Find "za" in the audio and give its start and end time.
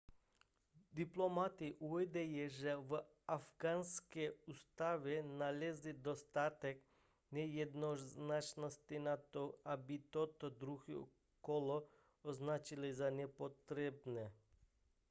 12.93-13.09